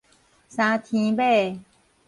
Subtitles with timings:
[0.49, 1.59] 相添買